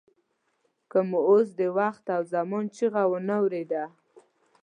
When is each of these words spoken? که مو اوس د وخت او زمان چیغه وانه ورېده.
که 0.91 0.99
مو 1.09 1.19
اوس 1.29 1.47
د 1.59 1.61
وخت 1.77 2.05
او 2.15 2.21
زمان 2.33 2.65
چیغه 2.75 3.03
وانه 3.11 3.37
ورېده. 3.43 3.83